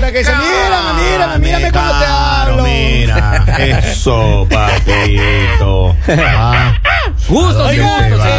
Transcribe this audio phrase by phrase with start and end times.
[0.00, 2.62] de aventura que dice, mírame, mírame, mírame cómo te hablo.
[2.64, 3.44] Mira,
[3.90, 5.96] eso, papito.
[6.06, 6.74] Ah,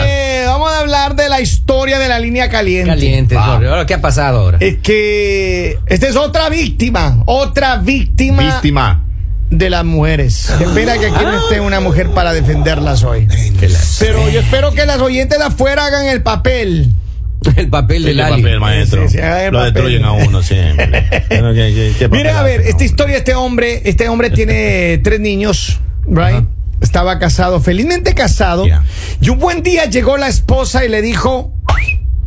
[0.05, 2.89] eh, vamos a hablar de la historia de la línea caliente.
[2.89, 3.55] Caliente, Va.
[3.55, 4.57] Ahora, ¿qué ha pasado ahora?
[4.61, 9.03] Es que esta es otra víctima, otra víctima, víctima.
[9.49, 10.53] de las mujeres.
[10.57, 13.27] Qué pena que aquí no esté una mujer para defenderlas hoy.
[13.99, 16.91] Pero yo espero que las oyentes de afuera hagan el papel.
[17.55, 19.03] El papel El del papel, maestro.
[19.07, 19.73] Sí, sí, haga el Lo papel.
[19.73, 21.25] destruyen a uno siempre.
[21.29, 25.19] Pero ¿qué- qué- qué Mire, a ver, esta historia, este hombre, este hombre tiene tres
[25.19, 26.45] niños, right?
[26.81, 28.65] Estaba casado, felizmente casado.
[29.21, 31.53] Y un buen día llegó la esposa y le dijo,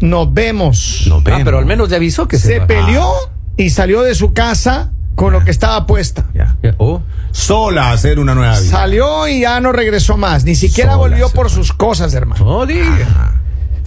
[0.00, 1.04] nos vemos.
[1.06, 1.42] No Ah, vemos.
[1.44, 3.12] pero al menos le avisó que se, Se peleó
[3.56, 6.26] y salió de su casa con lo que estaba puesta.
[6.78, 7.02] Oh.
[7.32, 8.70] Sola a hacer una nueva vida.
[8.70, 10.44] Salió y ya no regresó más.
[10.44, 12.44] Ni siquiera Sola volvió por sus cosas, hermano.
[12.44, 13.37] No diga.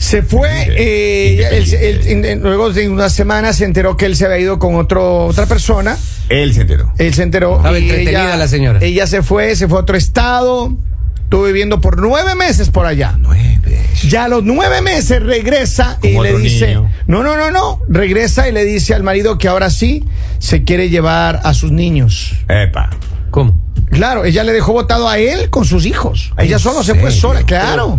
[0.01, 1.73] Se fue, eh, él-
[2.07, 5.25] él- en- luego de unas semanas se enteró que él se había ido con otro,
[5.27, 5.95] otra persona.
[6.27, 6.91] Él se enteró.
[6.97, 7.57] Él se enteró.
[7.57, 8.79] Estaba y entretenida la señora.
[8.81, 10.75] Ella se fue, se fue a otro estado.
[11.21, 13.13] Estuvo viviendo por nueve meses por allá.
[13.19, 13.79] Nueve.
[14.07, 16.89] Ya a los nueve meses regresa y le dice, niño.
[17.05, 20.03] no, no, no, no, regresa y le dice al marido que ahora sí
[20.39, 22.33] se quiere llevar a sus niños.
[22.49, 22.89] Epa.
[23.29, 23.55] ¿Cómo?
[23.91, 26.33] Claro, ella le dejó votado a él con sus hijos.
[26.37, 27.95] Ella ¿en solo se fue sola, claro.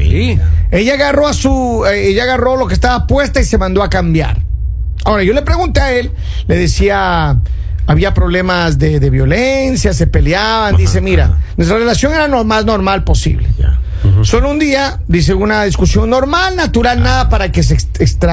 [0.72, 3.90] Ella agarró a su, eh, ella agarró lo que estaba puesta y se mandó a
[3.90, 4.42] cambiar.
[5.04, 6.10] Ahora, yo le pregunté a él,
[6.46, 7.38] le decía,
[7.86, 13.04] había problemas de, de violencia, se peleaban, dice, mira, nuestra relación era lo más normal
[13.04, 13.48] posible.
[14.22, 17.88] Solo un día, dice, una discusión normal, natural, nada para que se ex-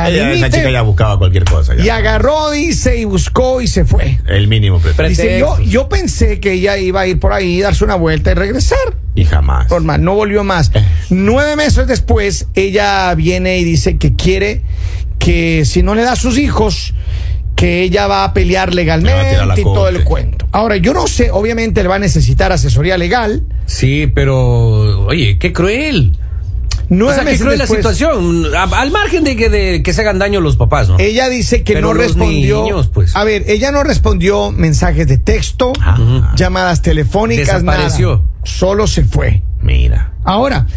[0.07, 1.75] Ella, esa chica ya buscaba cualquier cosa.
[1.75, 1.83] ya.
[1.83, 4.19] Y agarró, dice, y buscó y se fue.
[4.27, 5.07] El mínimo pretexto.
[5.07, 8.33] Dice, yo, yo pensé que ella iba a ir por ahí, darse una vuelta y
[8.33, 8.79] regresar.
[9.15, 9.69] Y jamás.
[9.69, 10.71] Normal, no volvió más.
[10.73, 10.83] Eh.
[11.09, 14.63] Nueve meses después, ella viene y dice que quiere
[15.19, 16.93] que si no le da a sus hijos,
[17.55, 20.47] que ella va a pelear a legalmente y todo el cuento.
[20.51, 23.43] Ahora, yo no sé, obviamente le va a necesitar asesoría legal.
[23.69, 26.17] Sí, pero, oye, qué cruel.
[26.91, 28.45] Nueve o sea, qué meses cruel después, la situación.
[28.55, 30.97] A- al margen de que, de que se hagan daño los papás, ¿no?
[30.97, 32.63] Ella dice que Pero no respondió.
[32.63, 33.15] niños, pues.
[33.15, 36.33] A ver, ella no respondió mensajes de texto, Ah.
[36.35, 38.09] llamadas telefónicas, Desapareció.
[38.15, 38.23] nada.
[38.43, 39.43] Solo se fue.
[39.69, 40.13] Mira.
[40.23, 40.67] Ahora,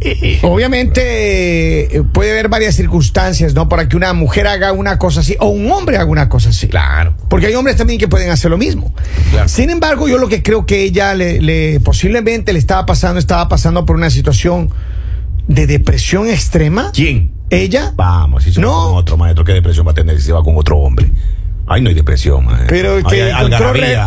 [0.00, 3.68] eh, obviamente eh, puede haber varias circunstancias, ¿no?
[3.68, 6.68] Para que una mujer haga una cosa así o un hombre haga una cosa así.
[6.68, 7.14] Claro.
[7.28, 8.94] Porque hay hombres también que pueden hacer lo mismo.
[9.30, 9.48] Claro.
[9.48, 13.48] Sin embargo, yo lo que creo que ella le, le- posiblemente le estaba pasando, estaba
[13.48, 14.70] pasando por una situación
[15.48, 16.90] de depresión extrema.
[16.92, 17.32] ¿Quién?
[17.50, 17.92] Ella.
[17.96, 18.72] Vamos, si se va No.
[18.88, 21.10] con otro maestro, ¿qué depresión va a tener si se va con otro hombre?
[21.74, 22.66] Ay, no hay depresión, maestro.
[22.68, 23.32] Pero que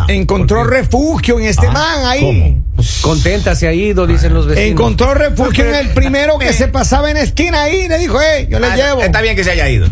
[0.09, 2.20] encontró, refugio en este Ah, man ahí.
[2.22, 2.64] ¿cómo?
[3.02, 4.70] Contenta se ha ido, dicen los vecinos.
[4.72, 7.88] Encontró refugio en el primero que se pasaba en esquina ahí.
[7.88, 9.02] Le dijo, hey, yo le Ah, llevo.
[9.02, 9.88] Está bien que se haya ido.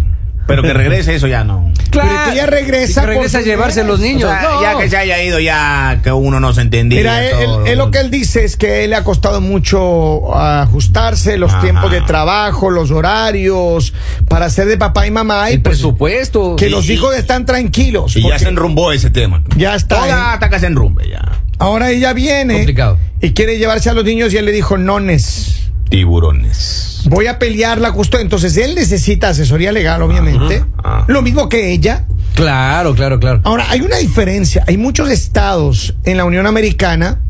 [0.48, 1.72] Pero que regrese, eso ya no.
[1.92, 4.24] Pero que ella regresa Y que regresa a llevarse a los niños.
[4.24, 4.62] O sea, No.
[4.62, 7.00] Ya que se haya ido, ya que uno no se entendía.
[7.00, 7.66] Mira, él, todo.
[7.66, 11.62] él lo que él dice es que él le ha costado mucho ajustarse los Ajá.
[11.62, 13.94] tiempos de trabajo, los horarios,
[14.28, 15.50] para ser de papá y mamá.
[15.52, 16.56] Y El pues, presupuesto.
[16.56, 18.16] que Y- los y- hijos están tranquilos.
[18.16, 19.44] Y ya se enrumbó ese tema.
[19.56, 20.34] Ya está, Toda ¿eh?
[20.34, 21.22] hasta que se enrumbe ya.
[21.60, 22.98] Ahora ella viene Complicado.
[23.22, 25.63] y quiere llevarse a los niños y él le dijo, nones.
[25.94, 27.02] Tiburones.
[27.06, 28.24] Voy a pelear la custodia.
[28.24, 30.66] Entonces él necesita asesoría legal, obviamente.
[30.84, 31.06] Ajá.
[31.08, 32.08] Lo mismo que ella.
[32.34, 33.42] Claro, claro, claro.
[33.44, 34.64] Ahora, hay una diferencia.
[34.68, 37.22] Hay muchos estados en la Unión Americana,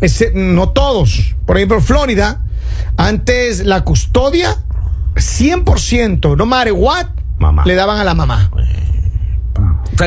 [0.00, 1.36] ese- no todos.
[1.46, 2.42] Por ejemplo, Florida,
[2.96, 4.56] antes la custodia,
[5.14, 7.06] 100%, no matter what,
[7.38, 7.62] Mamá.
[7.66, 8.50] le daban a la mamá.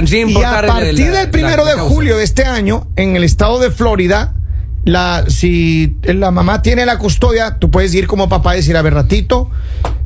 [0.04, 3.24] Y a el- partir del primero la- la de julio de este año, en el
[3.24, 4.34] estado de Florida,
[4.86, 8.82] la, si la mamá tiene la custodia, tú puedes ir como papá y decir, a
[8.82, 9.50] ver, ratito,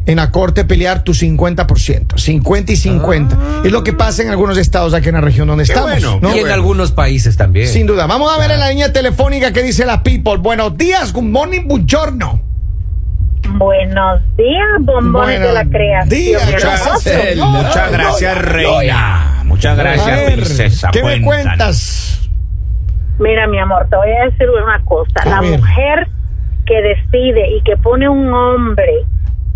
[0.05, 3.37] en la corte pelear tu 50%, 50 y 50.
[3.63, 5.91] Es lo que pasa en algunos estados aquí en la región donde Qué estamos.
[5.91, 6.29] bueno, ¿no?
[6.29, 6.53] Y en bueno.
[6.53, 7.67] algunos países también.
[7.67, 8.05] Sin duda.
[8.05, 10.37] Vamos a ver en la línea telefónica qué dice la people.
[10.37, 12.41] Buenos días, good morning, buongiorno.
[13.47, 16.09] Buenos días, bombones de la Buenos creación.
[16.09, 17.47] días, señor.
[17.63, 19.41] Muchas gracias, reina.
[19.45, 20.89] Muchas gracias, ver, princesa.
[20.91, 22.14] ¿Qué me cuentas?
[23.19, 25.21] Mira, mi amor, te voy a decir una cosa.
[25.23, 25.59] A la ver.
[25.59, 26.07] mujer
[26.65, 29.05] que decide y que pone un hombre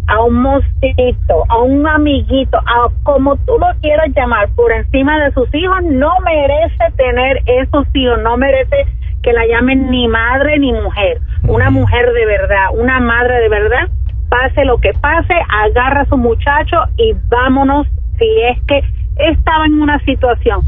[0.07, 5.31] a un mosquito, a un amiguito, a como tú lo quieras llamar, por encima de
[5.33, 8.87] sus hijos, no merece tener esos hijos, no merece
[9.21, 11.19] que la llamen ni madre ni mujer.
[11.47, 13.87] Una mujer de verdad, una madre de verdad,
[14.29, 17.85] pase lo que pase, agarra a su muchacho y vámonos
[18.17, 18.81] si es que
[19.17, 20.61] estaba en una situación.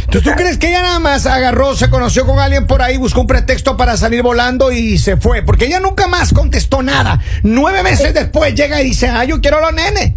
[0.00, 3.20] Entonces, ¿tú crees que ella nada más agarró, se conoció con alguien por ahí, buscó
[3.20, 5.42] un pretexto para salir volando y se fue?
[5.42, 7.20] Porque ella nunca más contestó nada.
[7.42, 10.14] Nueve meses después llega y dice, ah, yo quiero a los nenes.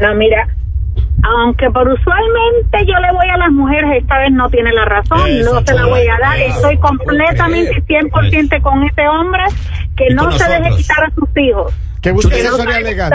[0.00, 0.46] No, mira,
[1.22, 5.26] aunque por usualmente yo le voy a las mujeres, esta vez no tiene la razón,
[5.28, 6.38] Eso, no se la voy a dar.
[6.38, 9.42] Estoy completamente 100% con ese hombre
[9.96, 11.72] que no se deje quitar a sus hijos.
[12.02, 13.12] Que busque asesoría legal.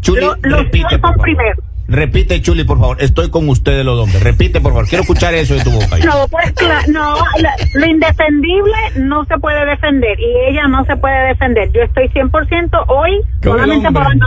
[0.00, 1.62] Chuli, Lo- los repite, hijos son primero.
[1.86, 2.96] Repite, Chuli, por favor.
[3.02, 4.22] Estoy con ustedes los hombres.
[4.22, 4.88] Repite, por favor.
[4.88, 5.98] Quiero escuchar eso de tu boca.
[5.98, 6.46] No, pues
[6.88, 11.70] no, la- lo indefendible no se puede defender y ella no se puede defender.
[11.72, 14.26] Yo estoy 100% hoy solamente por hombre.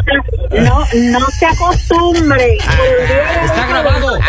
[0.62, 0.86] no,
[1.20, 2.58] no se acostumbre.
[3.44, 4.18] Está grabado.
[4.18, 4.22] Eh,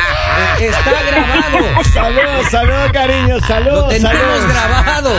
[0.60, 1.84] Está grabado.
[1.92, 4.46] Saludos, saludos, cariño, Lo saludos, tenemos saludos.
[4.52, 5.10] grabado.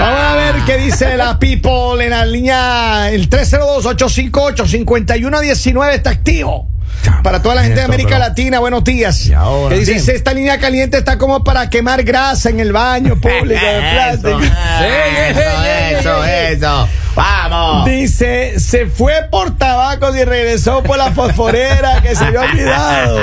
[0.00, 3.10] Vamos a ver qué dice la people en la línea.
[3.10, 6.68] El 302-858-5119 está activo.
[7.22, 9.26] Para toda la gente de América Latina, buenos días.
[9.26, 9.74] Y ahora.
[9.74, 9.94] ¿Qué dice?
[9.94, 14.40] Dice, esta línea caliente está como para quemar grasa en el baño público de plástico.
[15.98, 16.54] eso, ey.
[16.54, 16.88] eso.
[17.14, 17.84] Vamos.
[17.86, 23.18] Dice, se fue por tabacos y regresó por la fosforera que se había olvidado.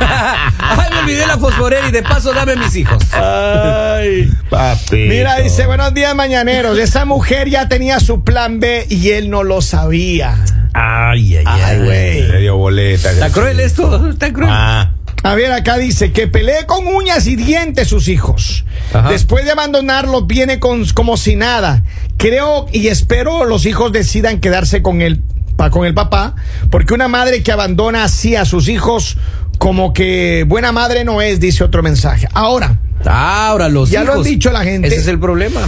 [0.00, 3.02] Ay, me olvidé la fosforera y de paso dame mis hijos.
[3.12, 4.32] Ay.
[4.48, 4.96] Papi.
[5.08, 6.78] Mira, dice, buenos días, mañaneros.
[6.78, 10.36] Esa mujer ya tenía su plan B y él no lo sabía.
[10.74, 12.28] Ay, ay, Ay, güey.
[12.28, 13.10] Me dio boleta.
[13.10, 14.50] Está cruel esto, está cruel.
[14.52, 14.92] Ah.
[15.24, 18.64] A ver, acá dice que pelee con uñas y dientes sus hijos.
[18.94, 19.10] Ajá.
[19.10, 21.82] Después de abandonarlos, viene con, como si nada.
[22.16, 25.22] Creo y espero los hijos decidan quedarse con el,
[25.56, 26.36] pa- con el papá,
[26.70, 29.16] porque una madre que abandona así a sus hijos,
[29.58, 32.28] como que buena madre no es, dice otro mensaje.
[32.32, 34.26] Ahora, Ahora los Ya lo hijos.
[34.26, 34.86] han dicho la gente.
[34.88, 35.60] Ese es el problema.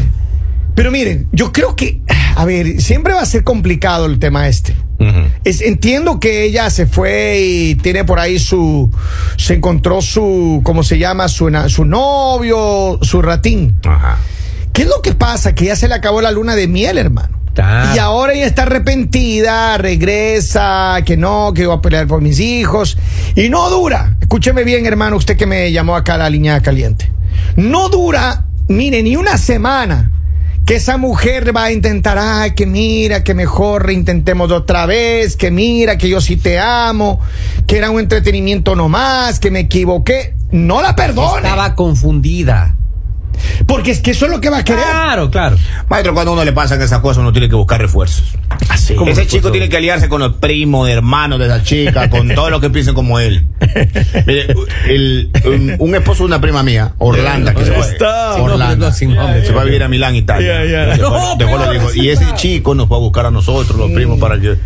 [0.76, 2.00] pero miren, yo creo que,
[2.40, 4.74] a ver, siempre va a ser complicado el tema este.
[5.44, 8.90] Es- entiendo que ella se fue y tiene por ahí su.
[9.36, 10.60] Se encontró su.
[10.62, 11.28] ¿Cómo se llama?
[11.28, 13.78] Su, su novio, su ratín.
[13.86, 14.18] Ajá.
[14.72, 15.54] ¿Qué es lo que pasa?
[15.54, 17.38] Que ya se le acabó la luna de miel, hermano.
[17.58, 17.92] Ah.
[17.96, 22.96] Y ahora ella está arrepentida, regresa, que no, que va a pelear por mis hijos.
[23.36, 24.16] Y no dura.
[24.20, 27.10] Escúcheme bien, hermano, usted que me llamó acá a la línea caliente.
[27.56, 30.09] No dura, mire, ni una semana
[30.70, 35.50] que esa mujer va a intentar, ay, que mira, que mejor intentemos otra vez, que
[35.50, 37.18] mira, que yo sí te amo,
[37.66, 40.36] que era un entretenimiento nomás, que me equivoqué.
[40.52, 41.38] No la perdone.
[41.38, 42.76] Estaba confundida.
[43.66, 44.82] Porque es que eso es lo que va a querer.
[44.82, 45.56] Claro, claro.
[45.88, 48.34] Maestro, cuando a uno le pasan esas cosas, uno tiene que buscar refuerzos.
[48.68, 48.94] Así.
[48.94, 49.36] ¿Cómo Ese refuerzo?
[49.36, 52.60] chico tiene que aliarse con los primos, de hermanos de esa chica, con todos los
[52.60, 53.46] que piensen como él.
[54.26, 54.54] Mire,
[54.88, 57.86] el- un, un esposo de una prima mía, Orlando, que se fue.
[57.92, 58.30] Está.
[58.34, 58.86] Sin nombre, Orlando.
[58.86, 59.46] no, sin nombre.
[59.46, 60.64] Se va a vivir a Milán, Italia.
[60.64, 60.96] Ya, ya.
[60.96, 64.40] Dejó- No, peor, y ese chico nos va a buscar a nosotros, los primos, para
[64.40, 64.56] que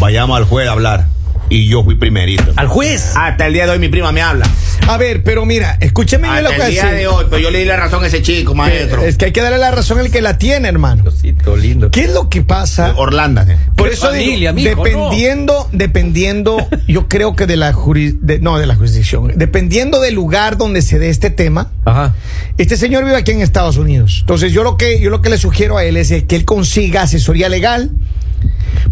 [0.00, 1.06] vayamos al juez a hablar.
[1.52, 2.50] Y yo fui primerito.
[2.56, 3.12] Al juez.
[3.14, 4.46] Hasta el día de hoy mi prima me habla.
[4.88, 7.50] A ver, pero mira, escúcheme bien lo Hasta que el día de hoy, pues yo
[7.50, 9.02] le di la razón a ese chico, maestro.
[9.04, 11.04] Es que hay que darle la razón al que la tiene, hermano.
[11.04, 11.90] Cosito lindo.
[11.90, 12.94] ¿Qué es lo que pasa?
[12.96, 13.42] Orlando.
[13.42, 13.58] ¿eh?
[13.76, 16.56] Por eso digo, mijo, dependiendo, dependiendo,
[16.88, 20.80] yo creo que de la juris, de- no de la jurisdicción, dependiendo del lugar donde
[20.80, 22.14] se dé este tema, Ajá.
[22.56, 24.18] este señor vive aquí en Estados Unidos.
[24.22, 27.02] Entonces yo lo que yo lo que le sugiero a él es que él consiga
[27.02, 27.90] asesoría legal,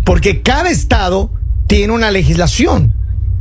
[0.04, 1.32] porque cada estado
[1.70, 2.92] tiene una legislación.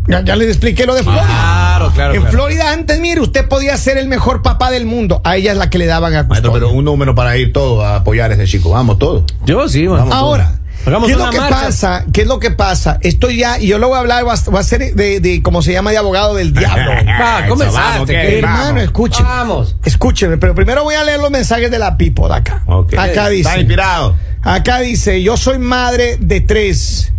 [0.07, 1.25] Ya, ya les expliqué lo de Florida.
[1.25, 2.13] Claro, claro.
[2.13, 2.35] en claro.
[2.35, 5.19] Florida antes, mire, usted podía ser el mejor papá del mundo.
[5.23, 7.83] A ella es la que le daban a Maestro, pero un número para ir todos
[7.83, 8.69] a apoyar a ese chico.
[8.69, 9.23] Vamos todos.
[9.45, 9.99] Yo sí, man.
[9.99, 10.13] Vamos.
[10.15, 11.59] Ahora, Hagamos ¿qué es lo que marcha.
[11.59, 12.05] pasa?
[12.13, 12.99] ¿Qué es lo que pasa?
[13.01, 15.43] Esto ya, y yo lo voy a hablar, va a, va a ser de, de,
[15.43, 16.91] como se llama, de abogado del diablo.
[17.21, 18.37] Va, comenzaste.
[18.37, 18.83] Hermano, vamos.
[18.83, 19.27] escúcheme.
[19.27, 19.75] Vamos.
[19.83, 22.63] Escúcheme, pero primero voy a leer los mensajes de la Pipo de acá.
[22.67, 23.59] Acá Está dice.
[23.59, 24.15] inspirado.
[24.41, 27.11] Acá dice, yo soy madre de tres.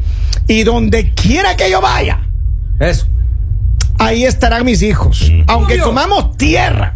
[0.47, 2.21] Y donde quiera que yo vaya,
[2.81, 3.07] Eso.
[3.99, 5.31] ahí estarán mis hijos.
[5.47, 5.85] Aunque Obvio.
[5.87, 6.95] comamos tierra.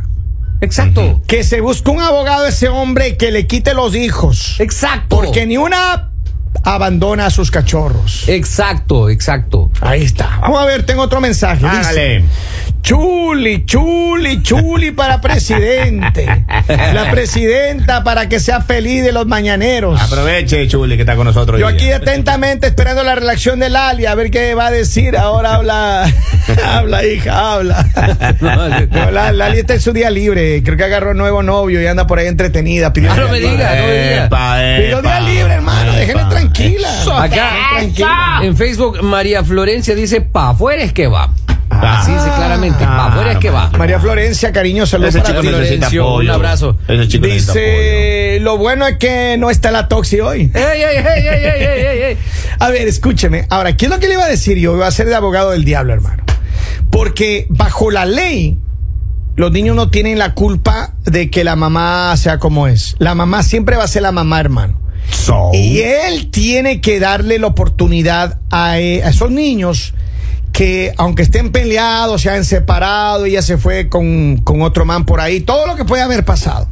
[0.61, 1.21] Exacto.
[1.27, 4.57] Que se busque un abogado ese hombre que le quite los hijos.
[4.61, 5.17] Exacto.
[5.17, 6.11] Porque ni una
[6.63, 8.29] abandona a sus cachorros.
[8.29, 9.71] Exacto, exacto.
[9.81, 10.39] Ahí está.
[10.41, 11.65] Vamos a ver, tengo otro mensaje.
[11.65, 12.25] Dice, Hágale.
[12.85, 16.27] Chuli, chuli, chuli para presidente.
[16.69, 20.01] La presidenta para que sea feliz de los mañaneros.
[20.01, 21.59] Aproveche, Chuli, que está con nosotros.
[21.59, 25.17] Yo aquí atentamente esperando la reacción de Lali, a ver qué va a decir.
[25.17, 26.05] Ahora habla,
[26.65, 27.87] habla, hija, habla.
[28.41, 30.63] No, la- Lali está en su día libre.
[30.63, 32.93] Creo que agarró un nuevo novio y anda por ahí entretenida.
[32.93, 34.25] Pidió, Ah, no me diga, no me diga.
[34.27, 35.91] Epa, pidió día epa, libre, hermano.
[35.93, 35.99] epa.
[36.01, 36.89] Déjenme tranquila.
[37.19, 38.39] Acá, Tranquila.
[38.43, 41.31] en Facebook, María Florencia dice, pa' afuera es que va.
[41.83, 42.01] Ah.
[42.01, 43.71] Así dice claramente, pa' afuera es que va.
[43.79, 45.47] María Florencia, cariño, saludos Ese para chico ti.
[45.49, 46.29] necesita Florencio, apoyo.
[46.31, 46.79] un abrazo.
[46.89, 50.51] Ese chico necesita Dice, lo bueno es que no está la Toxi hoy.
[50.55, 52.19] ¡Ey, ey, ey, ey, ey, ey, ey, ey!
[52.59, 53.47] A ver, escúcheme.
[53.51, 54.77] Ahora, ¿qué es lo que le iba a decir yo?
[54.77, 56.23] Iba a ser de abogado del diablo, hermano.
[56.91, 58.59] Porque bajo la ley,
[59.37, 62.95] los niños no tienen la culpa de que la mamá sea como es.
[62.99, 64.81] La mamá siempre va a ser la mamá, hermano.
[65.11, 65.51] So.
[65.53, 69.93] Y él tiene que darle la oportunidad a, e- a esos niños
[70.55, 75.21] que aunque estén peleados, se han separado, ella se fue con, con otro man por
[75.21, 76.69] ahí, todo lo que puede haber pasado.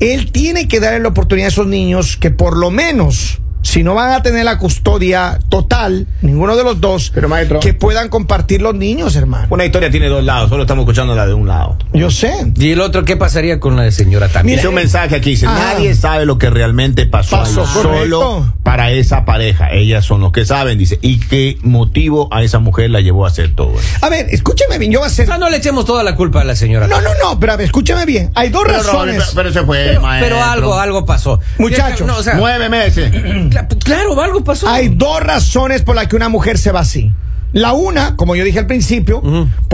[0.00, 3.94] Él tiene que darle la oportunidad a esos niños que por lo menos, si no
[3.94, 8.62] van a tener la custodia total, ninguno de los dos, Pero, maestro- que puedan compartir
[8.62, 9.48] los niños, hermano.
[9.50, 11.76] Una historia tiene dos lados, solo estamos escuchando la de un lado.
[11.92, 12.32] Yo sé.
[12.56, 14.58] ¿Y el otro qué pasaría con la señora también?
[14.58, 15.72] Dice un mensaje aquí, dice, Ah.
[15.74, 19.72] nadie sabe lo que realmente pasó, Pasó, ahí, solo para esa pareja.
[19.72, 23.28] Ellas son los que saben, dice, y qué motivo a esa mujer la llevó a
[23.28, 23.88] hacer todo eso.
[24.00, 25.26] A ver, escúcheme bien, yo voy a O hacer...
[25.26, 26.86] sea, no le echemos toda la culpa a la señora.
[26.86, 28.30] No, no, no, pero a ver, escúchame bien.
[28.36, 29.32] Hay dos razones.
[29.34, 30.36] pero, se fue, Pero, maestro.
[30.36, 31.40] pero algo, algo pasó.
[31.58, 33.10] Muchachos, No, o sea, Nueve meses.
[33.56, 34.68] cla- claro, algo pasó.
[34.68, 37.12] Hay dos razones por las que una mujer se va así.
[37.52, 39.22] La una, como yo dije al principio,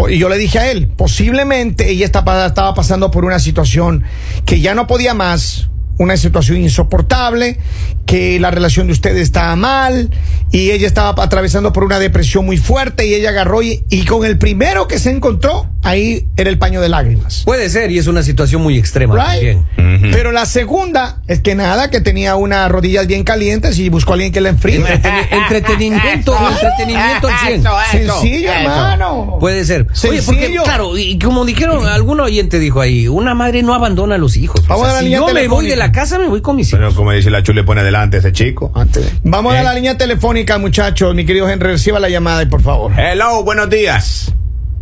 [0.08, 4.04] y yo le dije a él, posiblemente ella estaba pasando por una situación
[4.44, 5.68] que ya no podía más,
[6.02, 7.58] una situación insoportable,
[8.06, 10.10] que la relación de ustedes estaba mal,
[10.50, 14.24] y ella estaba atravesando por una depresión muy fuerte, y ella agarró y, y con
[14.26, 17.42] el primero que se encontró, ahí era el paño de lágrimas.
[17.44, 19.56] Puede ser, y es una situación muy extrema Right?
[19.76, 20.12] también.
[20.12, 24.14] Pero la segunda es que nada, que tenía unas rodillas bien calientes y buscó a
[24.14, 24.80] alguien que la enfríe.
[24.80, 27.64] Entreteni- entretenimiento, entretenimiento al 100.
[27.90, 29.36] Sencillo, hermano.
[29.40, 29.82] Puede ser.
[30.08, 30.62] Oye, porque, Sencillo.
[30.64, 34.66] claro, y como dijeron, algún oyente dijo ahí, una madre no abandona a los hijos.
[34.66, 36.80] Vamos a la si yo me voy de la casa, me voy con mis hijos.
[36.80, 38.72] Pero como dice la chule, pone adelante ese chico.
[38.74, 39.20] Antes.
[39.22, 39.64] Vamos a Eh.
[39.64, 41.14] la línea telefónica, muchachos.
[41.14, 42.92] Mi querido Henry, reciba la llamada y por favor.
[42.98, 44.34] Hello, buenos días.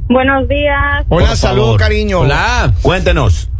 [0.09, 1.05] Buenos días.
[1.09, 1.81] Hola, Por saludos, favor.
[1.81, 2.21] cariño.
[2.21, 2.73] Hola.
[2.83, 3.51] Cuéntenos.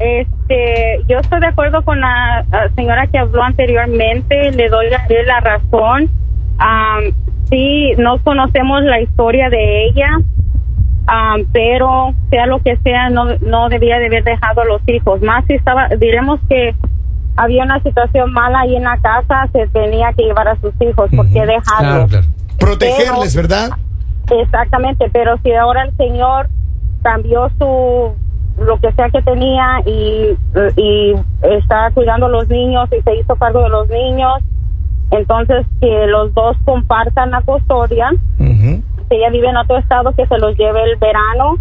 [0.00, 5.40] Este, yo estoy de acuerdo con la, señora que habló anteriormente, le doy la, la
[5.40, 6.10] razón.
[6.58, 7.12] Am,
[7.48, 10.08] sí, no conocemos la historia de ella,
[11.06, 15.20] am, pero sea lo que sea, no, no debía de haber dejado a los hijos.
[15.22, 16.74] Más si estaba, diremos que
[17.36, 21.10] había una situación mala ahí en la casa, se tenía que llevar a sus hijos,
[21.14, 22.10] ¿por qué Claro, dejarlos?
[22.10, 22.26] claro.
[22.58, 23.70] Protegerles, Pero- ¿verdad?
[24.30, 26.48] Exactamente, pero si ahora el señor
[27.02, 28.14] cambió su
[28.62, 30.36] lo que sea que tenía y,
[30.76, 34.34] y está cuidando a los niños y se hizo cargo de los niños,
[35.10, 38.12] entonces que los dos compartan la custodia.
[39.08, 41.56] Si ella vive en otro estado que se los lleve el verano,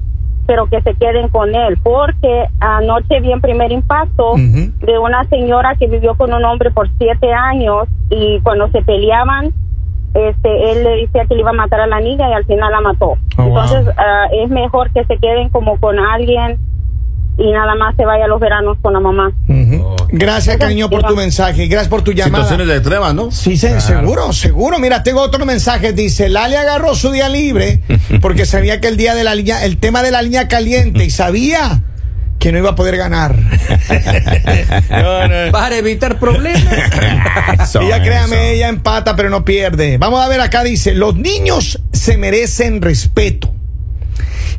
[0.46, 5.76] pero que se queden con él, porque anoche vi en primer impacto de una señora
[5.76, 9.54] que vivió con un hombre por siete años y cuando se peleaban,
[10.14, 12.72] este, él le decía que le iba a matar a la niña y al final
[12.72, 13.14] la mató.
[13.38, 13.48] Oh, wow.
[13.48, 16.58] Entonces ah, es mejor que se queden como con alguien
[17.38, 19.32] y nada más se vaya a los veranos con la mamá.
[20.10, 21.68] Gracias, cariño, por tu mensaje.
[21.68, 22.44] Gracias por tu llamada.
[22.46, 23.32] Situaciones extremas, ¿no?
[23.32, 24.78] Sí, se- seguro, seguro.
[24.80, 25.94] Mira, tengo otro mensaje.
[25.94, 27.82] Dice, Lali agarró su día libre
[28.22, 31.10] porque sabía que el día de la línea, el tema de la línea caliente y
[31.10, 31.82] sabía
[32.38, 33.36] que no iba a poder ganar.
[34.90, 35.52] No, no.
[35.52, 36.64] Para evitar problemas.
[37.82, 39.98] Ella, créame, ella empata, pero no pierde.
[39.98, 43.53] Vamos a ver acá, dice, los niños se merecen respeto.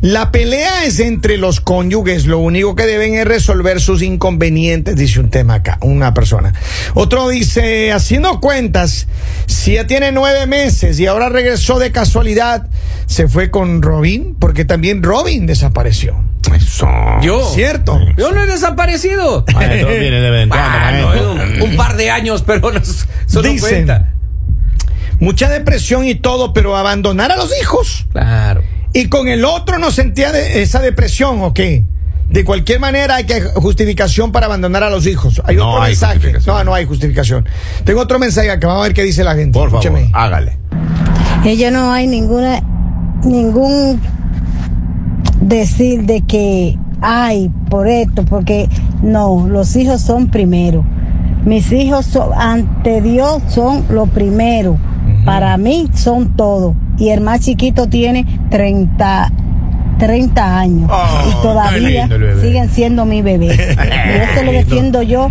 [0.05, 5.19] La pelea es entre los cónyuges, lo único que deben es resolver sus inconvenientes, dice
[5.19, 6.53] un tema acá, una persona.
[6.93, 9.07] Otro dice, haciendo cuentas,
[9.47, 12.67] si ya tiene nueve meses y ahora regresó de casualidad,
[13.07, 16.23] se fue con Robin, porque también Robin desapareció.
[16.55, 16.87] Eso.
[17.23, 17.51] Yo.
[17.55, 17.99] ¿Cierto?
[18.19, 19.47] Yo no he desaparecido.
[19.59, 23.59] Viene de Ah, no, un, un par de años, pero no, Dicen.
[23.59, 24.13] cuenta.
[25.19, 28.05] Mucha depresión y todo, pero abandonar a los hijos.
[28.13, 28.63] Claro.
[28.95, 31.85] Y con el otro no sentía de- esa depresión, ¿o qué?
[32.31, 35.43] De cualquier manera hay que justificación para abandonar a los hijos.
[35.45, 36.33] Hay No otro hay mensaje.
[36.47, 37.45] No, no hay justificación.
[37.85, 38.67] Tengo otro mensaje acá.
[38.69, 39.59] Vamos a ver qué dice la gente.
[39.59, 40.57] Por favor, hágale.
[41.45, 42.63] Ellos no hay ninguna,
[43.25, 44.01] ningún
[45.41, 48.69] decir de que hay por esto, porque
[49.03, 50.85] no, los hijos son primero.
[51.45, 54.79] Mis hijos son- ante Dios son lo primero.
[55.27, 56.75] Para mí son todo.
[56.99, 59.31] Y el más chiquito tiene 30,
[59.99, 60.91] 30 años.
[60.93, 63.47] Oh, y todavía lindo siguen siendo mi bebé.
[63.55, 65.31] y eso lo defiendo yo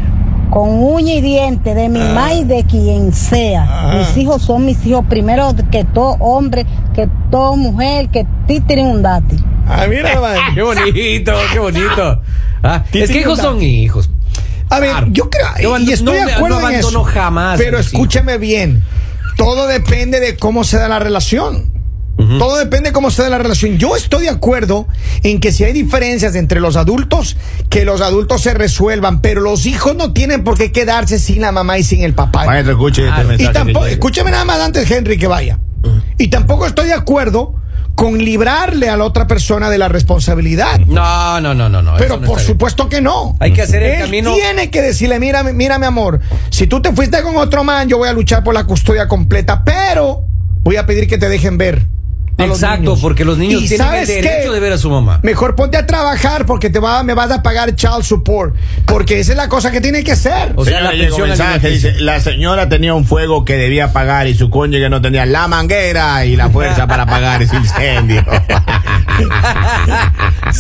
[0.50, 3.66] con uña y diente de mi mamá y de quien sea.
[3.68, 3.96] Ah.
[3.98, 8.88] Mis hijos son mis hijos primero que todo hombre, que toda mujer, que ti tienen
[8.88, 9.36] un dati.
[9.68, 10.36] Ah, mira, man.
[10.54, 12.22] Qué bonito, qué bonito.
[12.62, 14.10] Ah, es que hijos son hijos.
[14.70, 16.88] A ver, yo creo, Yo y estoy no de me- acuerdo no en eso.
[16.88, 18.84] abandono jamás Pero escúcheme bien.
[19.38, 21.72] Todo depende de cómo se da la relación.
[22.16, 23.78] Todo depende de cómo se da la relación.
[23.78, 24.88] Yo estoy de acuerdo
[25.24, 27.36] en que si hay diferencias entre los adultos,
[27.70, 31.52] que los adultos se resuelvan, pero los hijos no tienen por qué quedarse sin la
[31.52, 32.46] mamá y sin el papá.
[32.46, 33.44] Maestro, escuche este.
[33.44, 35.60] Y tampoco, escúcheme nada más antes, Henry, que vaya.
[36.18, 37.56] Y tampoco estoy de acuerdo
[37.96, 40.80] con librarle a la otra persona de la responsabilidad.
[40.80, 41.96] No, no, no, no, no.
[41.98, 42.48] Pero no por bien.
[42.48, 43.38] supuesto que no.
[43.40, 44.34] Hay que hacer el Él camino.
[44.34, 46.20] tiene que decirle, mira, mira, mi amor,
[46.50, 49.64] si tú te fuiste con otro man, yo voy a luchar por la custodia completa,
[49.64, 50.26] pero
[50.64, 51.86] voy a pedir que te dejen ver
[52.38, 53.00] los Exacto, niños.
[53.02, 54.50] porque los niños ¿Y tienen el derecho qué?
[54.52, 55.20] de ver a su mamá.
[55.24, 58.56] Mejor ponte a trabajar porque te va, me vas a pagar child support.
[58.86, 60.52] Porque esa es la cosa que tiene que ser.
[60.56, 64.34] O sea, Señora, la mensaje, dice, la señora tenía un fuego que debía pagar y
[64.34, 68.26] su cónyuge no tenía la manguera y la fuerza para pagar ese incendio.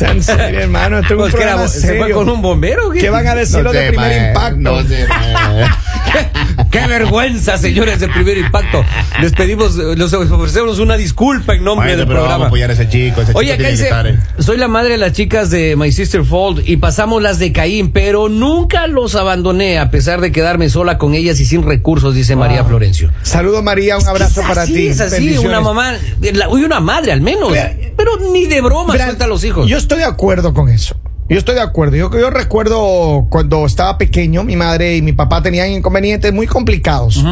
[0.01, 0.99] En serio, hermano.
[0.99, 1.67] Esto es un Pues, ¿qué era?
[1.67, 2.89] ¿Se fue con un bombero?
[2.91, 2.99] qué?
[2.99, 4.57] ¿Qué van a decir No los de primer impacto?
[4.59, 5.07] no sé.
[6.73, 8.83] Qué vergüenza, señores de primer impacto.
[9.21, 12.45] Les pedimos, les ofrecemos una disculpa en nombre Bueno, del pero vamos programa.
[12.45, 13.21] a apoyar a ese chico.
[13.21, 14.19] Ese Oye, chico acá tiene que dice, estar, eh.
[14.39, 17.91] soy la madre de las chicas de My Sister Fold y pasamos las de Caín,
[17.91, 22.35] pero nunca los abandoné a pesar de quedarme sola con ellas y sin recursos, dice
[22.35, 23.11] María Florencio.
[23.21, 23.97] Saludos, María.
[23.99, 24.87] Un abrazo Es para así, ti.
[24.87, 27.53] Es así, una mamá, la- uy, una madre al menos,
[27.95, 29.69] pero ni de broma suelta a los hijos.
[29.69, 30.95] Yo estoy de acuerdo con eso.
[31.29, 31.95] Yo estoy de acuerdo.
[31.95, 37.23] Yo, yo recuerdo cuando estaba pequeño, mi madre y mi papá tenían inconvenientes muy complicados.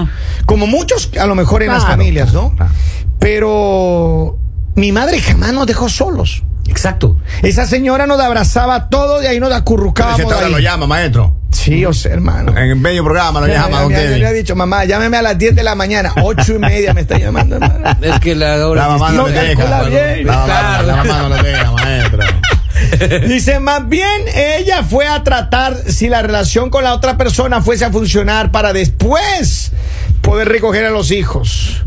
[0.45, 2.55] Como muchos, a lo mejor en las familias, ¿no?
[2.55, 2.71] claro.
[3.19, 4.37] Pero
[4.75, 6.43] mi madre jamás nos dejó solos.
[6.67, 7.17] Exacto.
[7.43, 10.19] Esa señora nos abrazaba todo y ahí nos Pero acurrucábamos.
[10.21, 11.35] ese ahora lo llama, maestro.
[11.51, 12.57] Sí, o sea, hermano.
[12.57, 14.25] En medio programa lo Ya, llama, don ya, ya le Kevin.
[14.27, 17.17] he dicho, mamá, llámeme a las 10 de la mañana, ocho y media me está
[17.19, 17.97] llamando, hermano.
[18.01, 19.83] Es que la hora La mamá no No le deja.
[19.83, 20.25] bien.
[20.27, 20.87] La mamá, Claro.
[20.87, 22.19] la mamá no le deja, maestro.
[23.27, 27.85] Dice, más bien ella fue a tratar si la relación con la otra persona fuese
[27.85, 29.71] a funcionar para después
[30.21, 31.83] poder recoger a los hijos.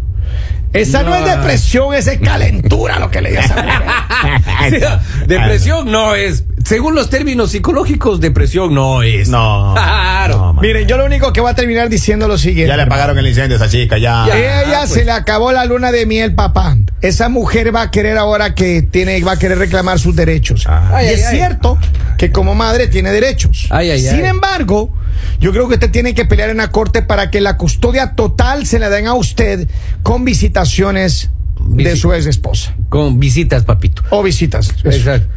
[0.72, 1.16] Esa no, No.
[1.16, 5.00] es depresión, esa es calentura lo que le dice a.
[5.26, 6.44] Depresión no es.
[6.64, 9.28] Según los términos psicológicos, depresión no es.
[9.28, 9.74] No.
[10.24, 10.54] Claro.
[10.54, 10.60] no.
[10.62, 12.68] Miren, yo lo único que voy a terminar diciendo lo siguiente.
[12.68, 14.24] Ya le pagaron el incendio a esa chica, ya.
[14.26, 14.36] Ya.
[14.62, 15.04] Ella Ah, se pues.
[15.06, 16.76] le acabó la luna de miel, papá.
[17.00, 20.64] Esa mujer va a querer ahora que tiene, va a querer reclamar sus derechos.
[20.66, 20.90] Ah.
[20.94, 21.36] Ay, y ay, es ay.
[21.36, 21.78] cierto
[22.16, 23.66] que como madre tiene derechos.
[23.70, 24.30] Ay, ay, Sin ay.
[24.30, 24.90] embargo,
[25.38, 28.66] yo creo que usted tiene que pelear en la corte para que la custodia total
[28.66, 29.68] se la den a usted
[30.02, 31.30] con visitaciones
[31.60, 32.74] de su ex esposa.
[32.88, 34.02] Con visitas, papito.
[34.10, 34.70] O visitas.
[34.70, 34.88] Eso.
[34.88, 35.28] Exacto.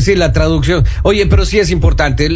[0.00, 0.84] Sí, la traducción.
[1.02, 2.28] Oye, pero sí es importante.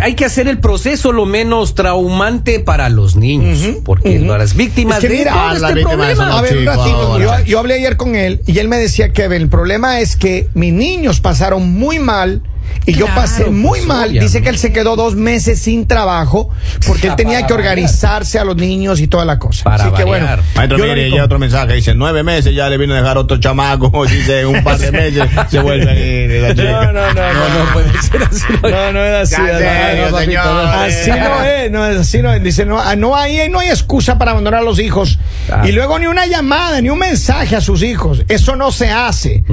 [0.00, 3.58] Hay, que hacer el proceso lo menos traumante para los niños.
[3.84, 4.26] porque ujú.
[4.26, 6.28] las víctimas Es que de, mira, todo este las víctimas problema.
[6.28, 6.96] son A ver, un Chico, ratito.
[6.96, 7.40] ahora.
[7.40, 10.48] Yo, yo hablé ayer con él y él me decía que el problema es que
[10.54, 12.42] mis niños pasaron muy mal
[12.86, 13.98] y yo Claro, pasé muy pues, mal.
[14.10, 14.24] obviamente.
[14.24, 16.50] Dice que él se quedó dos meses sin trabajo
[16.86, 17.72] porque él tenía que variar.
[17.72, 19.64] organizarse a los niños y toda la cosa.
[19.64, 20.26] Para Así que bueno.
[20.26, 20.44] variar.
[20.54, 21.74] Maestro, yo mire, ya otro mensaje.
[21.74, 24.04] Dice, nueve meses ya le vino a dejar otro chamaco.
[24.10, 26.64] Dice, un par de meses se vuelve a ir la chica.
[26.64, 28.44] No, no, no, No, no puede ser así.
[28.62, 29.42] No, no es así.
[29.42, 30.44] No, serio, no, papito, señor.
[30.44, 30.70] no.
[30.70, 32.42] Así no es, no es así no es.
[32.42, 35.18] Dice, no, ah, no hay, no hay excusa para abandonar a los hijos.
[35.46, 35.66] Claro.
[35.68, 38.22] Y luego ni una llamada, ni un mensaje a sus hijos.
[38.28, 39.44] Eso no se hace.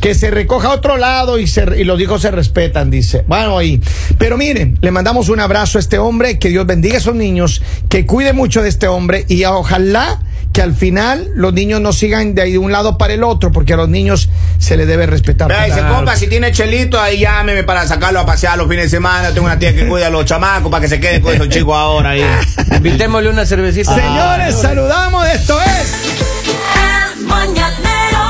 [0.00, 3.24] Que se recoja a otro lado y, se, y los hijos se respetan, dice.
[3.26, 3.80] Bueno, ahí.
[4.18, 7.62] Pero miren, le mandamos un abrazo a este hombre, que Dios bendiga a esos niños,
[7.88, 10.20] que cuide mucho de este hombre y ojalá
[10.52, 13.52] que al final los niños no sigan de ahí de un lado para el otro,
[13.52, 15.48] porque a los niños se les debe respetar.
[15.48, 18.90] Vea, dice, compa, si tiene chelito, ahí llámeme para sacarlo a pasear los fines de
[18.90, 19.32] semana.
[19.32, 21.74] Tengo una tía que cuida a los chamacos para que se queden con esos chicos
[21.74, 22.24] ahora ahí.
[22.76, 23.94] Invitémosle una cervecita.
[23.94, 25.26] Señores, saludamos.
[25.28, 25.94] Esto es.
[27.16, 28.29] El mañanero